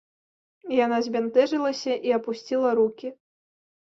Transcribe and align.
Яна 0.85 0.97
збянтэжылася 1.07 1.93
і 2.09 2.15
апусціла 2.17 2.69
рукі. 2.79 3.07